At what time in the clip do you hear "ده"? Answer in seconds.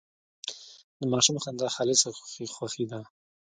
2.91-2.99